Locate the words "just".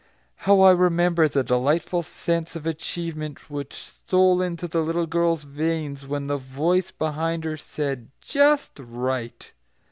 8.19-8.71